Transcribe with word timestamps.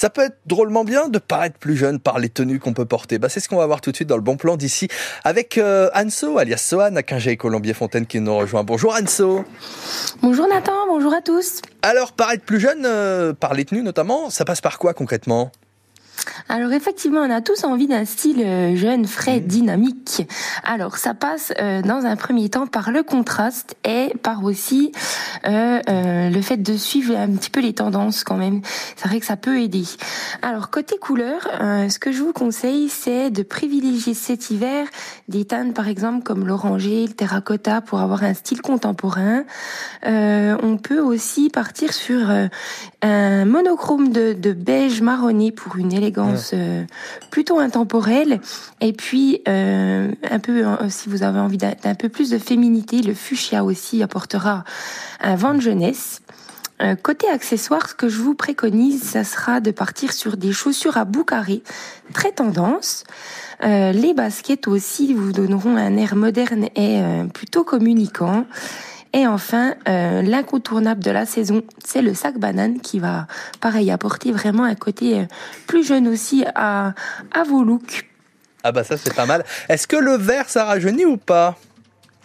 Ça 0.00 0.08
peut 0.08 0.22
être 0.22 0.38
drôlement 0.46 0.82
bien 0.82 1.10
de 1.10 1.18
paraître 1.18 1.58
plus 1.58 1.76
jeune 1.76 2.00
par 2.00 2.18
les 2.18 2.30
tenues 2.30 2.58
qu'on 2.58 2.72
peut 2.72 2.86
porter. 2.86 3.18
Bah, 3.18 3.28
c'est 3.28 3.38
ce 3.38 3.50
qu'on 3.50 3.58
va 3.58 3.66
voir 3.66 3.82
tout 3.82 3.90
de 3.90 3.96
suite 3.96 4.08
dans 4.08 4.16
le 4.16 4.22
bon 4.22 4.38
plan 4.38 4.56
d'ici 4.56 4.88
avec 5.24 5.58
euh, 5.58 5.90
Anso, 5.94 6.38
alias 6.38 6.56
Sohan, 6.56 6.96
à 6.96 7.02
Quingé 7.02 7.32
et 7.32 7.36
Colombier-Fontaine 7.36 8.06
qui 8.06 8.18
nous 8.18 8.34
rejoint. 8.34 8.64
Bonjour 8.64 8.94
Anso. 8.94 9.44
Bonjour 10.22 10.48
Nathan, 10.48 10.86
bonjour 10.88 11.12
à 11.12 11.20
tous. 11.20 11.60
Alors, 11.82 12.12
paraître 12.12 12.44
plus 12.44 12.60
jeune, 12.60 12.86
euh, 12.86 13.34
par 13.34 13.52
les 13.52 13.66
tenues 13.66 13.82
notamment, 13.82 14.30
ça 14.30 14.46
passe 14.46 14.62
par 14.62 14.78
quoi 14.78 14.94
concrètement? 14.94 15.52
Alors 16.50 16.72
effectivement, 16.72 17.20
on 17.20 17.30
a 17.30 17.40
tous 17.40 17.62
envie 17.62 17.86
d'un 17.86 18.04
style 18.04 18.42
euh, 18.42 18.74
jeune, 18.74 19.06
frais, 19.06 19.38
mmh. 19.38 19.44
dynamique. 19.44 20.28
Alors 20.64 20.96
ça 20.96 21.14
passe 21.14 21.52
euh, 21.60 21.80
dans 21.80 22.06
un 22.06 22.16
premier 22.16 22.48
temps 22.48 22.66
par 22.66 22.90
le 22.90 23.04
contraste 23.04 23.76
et 23.84 24.12
par 24.24 24.42
aussi 24.42 24.90
euh, 25.46 25.80
le 26.28 26.42
fait 26.42 26.56
de 26.56 26.76
suivre 26.76 27.16
un 27.16 27.28
petit 27.28 27.50
peu 27.50 27.60
les 27.60 27.72
tendances 27.72 28.24
quand 28.24 28.36
même. 28.36 28.62
C'est 28.96 29.06
vrai 29.06 29.20
que 29.20 29.26
ça 29.26 29.36
peut 29.36 29.60
aider. 29.60 29.84
Alors 30.42 30.70
côté 30.70 30.98
couleur, 30.98 31.48
ce 31.60 31.98
que 32.00 32.10
je 32.10 32.20
vous 32.20 32.32
conseille, 32.32 32.88
c'est 32.88 33.30
de 33.30 33.42
privilégier 33.44 34.14
cet 34.14 34.50
hiver 34.50 34.88
des 35.28 35.44
teintes 35.44 35.72
par 35.72 35.86
exemple 35.86 36.24
comme 36.24 36.46
l'oranger, 36.46 37.06
le 37.06 37.12
terracotta 37.12 37.80
pour 37.80 38.00
avoir 38.00 38.24
un 38.24 38.34
style 38.34 38.60
contemporain. 38.60 39.44
on 40.04 40.78
peut 40.82 41.00
aussi 41.00 41.48
partir 41.48 41.92
sur 41.92 42.28
un 43.02 43.44
monochrome 43.44 44.10
de, 44.10 44.32
de 44.32 44.52
beige 44.52 45.00
marronné 45.00 45.52
pour 45.52 45.76
une 45.76 45.92
élégance 45.92 46.39
euh, 46.52 46.84
plutôt 47.30 47.58
intemporelle. 47.58 48.40
Et 48.80 48.92
puis, 48.92 49.42
euh, 49.48 50.10
un 50.28 50.38
peu, 50.38 50.64
euh, 50.64 50.76
si 50.88 51.08
vous 51.08 51.22
avez 51.22 51.38
envie 51.38 51.58
d'un 51.58 51.94
peu 51.94 52.08
plus 52.08 52.30
de 52.30 52.38
féminité, 52.38 53.02
le 53.02 53.14
fuchsia 53.14 53.64
aussi 53.64 54.02
apportera 54.02 54.64
un 55.20 55.36
vent 55.36 55.54
de 55.54 55.60
jeunesse. 55.60 56.22
côté 57.02 57.28
accessoires, 57.28 57.90
ce 57.90 57.94
que 57.94 58.08
je 58.08 58.22
vous 58.22 58.34
préconise, 58.34 59.02
ça 59.02 59.22
sera 59.22 59.60
de 59.60 59.70
partir 59.70 60.14
sur 60.14 60.38
des 60.38 60.50
chaussures 60.50 60.96
à 60.96 61.04
bout 61.04 61.24
carré, 61.24 61.62
très 62.14 62.32
tendance. 62.32 63.04
les 63.62 64.14
baskets 64.14 64.66
aussi 64.66 65.12
vous 65.12 65.32
donneront 65.32 65.76
un 65.76 65.98
air 65.98 66.16
moderne 66.16 66.68
et 66.76 67.02
plutôt 67.34 67.64
communicant. 67.64 68.46
Et 69.12 69.26
enfin, 69.26 69.74
euh, 69.88 70.22
l'incontournable 70.22 71.02
de 71.02 71.10
la 71.10 71.26
saison, 71.26 71.62
c'est 71.84 72.02
le 72.02 72.14
sac 72.14 72.38
banane 72.38 72.80
qui 72.80 73.00
va, 73.00 73.26
pareil, 73.60 73.90
apporter 73.90 74.30
vraiment 74.30 74.64
un 74.64 74.76
côté 74.76 75.20
euh, 75.20 75.24
plus 75.66 75.84
jeune 75.84 76.06
aussi 76.06 76.44
à, 76.54 76.94
à 77.32 77.42
vos 77.42 77.64
looks. 77.64 78.08
Ah 78.62 78.72
bah 78.72 78.84
ça 78.84 78.96
c'est 78.96 79.14
pas 79.14 79.26
mal. 79.26 79.44
Est-ce 79.68 79.86
que 79.86 79.96
le 79.96 80.16
vert 80.16 80.48
ça 80.48 80.64
rajeunit 80.64 81.06
ou 81.06 81.16
pas? 81.16 81.56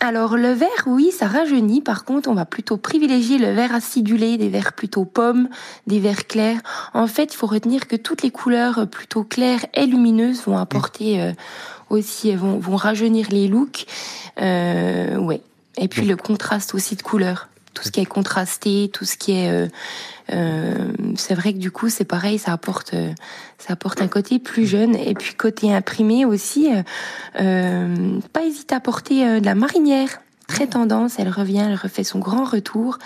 Alors 0.00 0.36
le 0.36 0.50
vert, 0.50 0.68
oui, 0.86 1.10
ça 1.10 1.26
rajeunit. 1.26 1.80
Par 1.80 2.04
contre, 2.04 2.28
on 2.28 2.34
va 2.34 2.44
plutôt 2.44 2.76
privilégier 2.76 3.38
le 3.38 3.52
vert 3.52 3.74
acidulé, 3.74 4.36
des 4.36 4.48
verts 4.48 4.74
plutôt 4.74 5.04
pommes, 5.04 5.48
des 5.86 6.00
verts 6.00 6.26
clairs. 6.26 6.60
En 6.92 7.06
fait, 7.06 7.32
il 7.32 7.36
faut 7.36 7.46
retenir 7.46 7.86
que 7.86 7.96
toutes 7.96 8.22
les 8.22 8.30
couleurs 8.30 8.86
plutôt 8.88 9.22
claires 9.24 9.64
et 9.72 9.86
lumineuses 9.86 10.42
vont 10.44 10.58
apporter 10.58 11.22
euh, 11.22 11.32
aussi, 11.88 12.34
vont, 12.34 12.58
vont 12.58 12.76
rajeunir 12.76 13.28
les 13.30 13.48
looks. 13.48 13.86
Euh, 14.40 15.16
ouais. 15.16 15.40
Et 15.76 15.88
puis 15.88 16.06
le 16.06 16.16
contraste 16.16 16.74
aussi 16.74 16.96
de 16.96 17.02
couleurs. 17.02 17.48
Tout 17.72 17.82
ce 17.82 17.90
qui 17.90 18.00
est 18.00 18.06
contrasté, 18.06 18.88
tout 18.92 19.04
ce 19.04 19.16
qui 19.16 19.32
est, 19.32 19.50
euh, 19.50 19.66
euh, 20.32 20.92
c'est 21.16 21.34
vrai 21.34 21.52
que 21.52 21.58
du 21.58 21.72
coup 21.72 21.88
c'est 21.88 22.04
pareil, 22.04 22.38
ça 22.38 22.52
apporte, 22.52 22.94
euh, 22.94 23.12
ça 23.58 23.72
apporte 23.72 24.00
un 24.00 24.06
côté 24.06 24.38
plus 24.38 24.66
jeune. 24.66 24.94
Et 24.94 25.14
puis 25.14 25.34
côté 25.34 25.74
imprimé 25.74 26.24
aussi, 26.24 26.70
euh, 27.40 28.20
pas 28.32 28.44
hésiter 28.44 28.76
à 28.76 28.80
porter 28.80 29.40
de 29.40 29.44
la 29.44 29.56
marinière, 29.56 30.20
très 30.54 30.66
tendance. 30.66 31.18
Elle 31.18 31.28
revient, 31.28 31.64
elle 31.68 31.74
refait 31.74 32.04
son 32.04 32.18
grand 32.18 32.44
retour. 32.44 32.98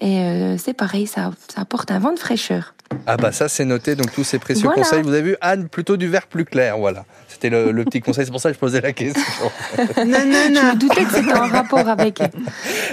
Et 0.00 0.56
c'est 0.58 0.74
pareil, 0.74 1.06
ça, 1.06 1.30
ça 1.48 1.62
apporte 1.62 1.90
un 1.90 1.98
vent 1.98 2.12
de 2.12 2.18
fraîcheur. 2.18 2.74
Ah 3.06 3.16
bah 3.16 3.32
ça 3.32 3.48
c'est 3.48 3.64
noté, 3.64 3.96
donc 3.96 4.12
tous 4.12 4.24
ces 4.24 4.38
précieux 4.38 4.68
conseils. 4.68 5.02
Vous 5.02 5.12
avez 5.12 5.22
vu 5.22 5.36
Anne, 5.40 5.68
plutôt 5.68 5.96
du 5.96 6.08
vert 6.08 6.26
plus 6.26 6.44
clair, 6.44 6.78
voilà. 6.78 7.04
C'était 7.28 7.50
le, 7.50 7.84
petit 7.84 8.00
conseil, 8.00 8.24
c'est 8.24 8.30
pour 8.30 8.40
ça 8.40 8.48
que 8.48 8.54
je 8.54 8.58
posais 8.58 8.80
la 8.80 8.92
question. 8.92 9.22
non, 9.98 10.04
non, 10.06 10.48
non. 10.50 10.60
Je 10.62 10.72
me 10.72 10.76
doutais 10.76 11.04
que 11.04 11.12
c'était 11.12 11.34
en 11.34 11.48
rapport 11.48 11.86
avec. 11.88 12.20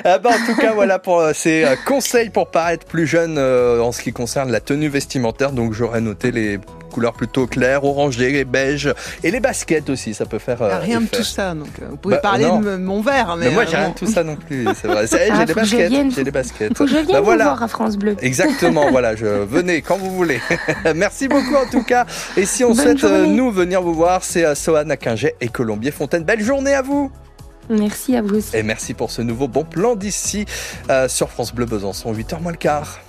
Ah 0.06 0.18
bah, 0.18 0.32
en 0.32 0.46
tout 0.46 0.60
cas, 0.60 0.74
voilà 0.74 1.00
pour 1.00 1.20
euh, 1.22 1.32
ces 1.34 1.64
euh, 1.64 1.76
conseils 1.86 2.30
pour 2.30 2.52
paraître 2.52 2.86
plus 2.86 3.08
jeune 3.08 3.38
euh, 3.38 3.80
en 3.80 3.94
ce 3.94 4.02
qui 4.02 4.12
concerne 4.12 4.52
la 4.52 4.60
tenue 4.60 4.90
vestimentaire. 4.90 5.54
Donc 5.54 5.72
j'aurais 5.72 6.02
noté 6.02 6.32
les 6.32 6.60
couleurs 6.94 7.14
plutôt 7.14 7.48
claires, 7.48 7.84
orangées, 7.84 8.46
beige 8.46 8.94
et 9.24 9.32
les 9.32 9.40
baskets 9.40 9.90
aussi, 9.90 10.14
ça 10.14 10.26
peut 10.26 10.40
faire. 10.40 10.60
rien 10.82 11.02
de 11.02 11.08
tout 11.08 11.24
ça, 11.24 11.54
donc 11.54 11.68
vous 11.90 11.98
pouvez 11.98 12.16
bah, 12.16 12.22
parler 12.22 12.46
de 12.46 12.78
mon 12.78 13.02
verre, 13.02 13.36
mais, 13.38 13.50
moi 13.50 13.66
j'ai 13.66 13.78
rien 13.78 13.90
de 13.90 13.96
tout 13.96 14.08
ça 14.08 14.24
non 14.24 14.36
plus. 14.36 14.66
C'est 14.80 14.88
vrai, 14.88 15.06
ah, 15.12 15.40
j'ai 15.40 15.46
des 15.46 15.54
baskets, 15.54 16.12
j'ai 16.16 16.24
des 16.24 16.32
baskets. 16.32 16.78
Faut 16.78 16.86
que 16.86 16.92
je 16.92 16.98
vienne 16.98 17.08
bah, 17.08 17.20
vous 17.22 17.34
voir 17.34 17.64
à 17.64 17.68
France 17.68 17.98
Bleu. 17.98 18.16
Exactement, 18.22 18.90
voilà, 18.92 19.16
je 19.16 19.26
venez 19.26 19.82
quand 19.82 19.98
vous 19.98 20.12
voulez. 20.12 20.40
Merci 20.96 21.28
beaucoup 21.28 21.56
en 21.56 21.70
tout 21.70 21.84
cas. 21.84 22.06
Et 22.38 22.46
si 22.46 22.64
on 22.64 22.74
souhaite 22.74 23.04
nous 23.04 23.52
venir 23.52 23.82
vous 23.82 23.94
voir, 23.94 24.24
c'est 24.24 24.46
à 24.46 24.56
Sohan, 24.56 24.90
à 24.90 24.98
et 25.42 25.48
Colombier-Fontaine. 25.48 26.24
Belle 26.24 26.42
journée 26.42 26.74
à 26.74 26.82
vous. 26.82 27.12
Merci 27.70 28.16
à 28.16 28.22
vous 28.22 28.36
aussi. 28.36 28.56
Et 28.56 28.64
merci 28.64 28.94
pour 28.94 29.12
ce 29.12 29.22
nouveau 29.22 29.48
bon 29.48 29.64
plan 29.64 29.96
d'ici 29.96 30.46
euh, 30.90 31.08
sur 31.08 31.30
France 31.30 31.54
Bleu 31.54 31.66
Besançon, 31.66 32.14
8h 32.14 32.42
moins 32.42 32.52
le 32.52 32.58
quart. 32.58 33.00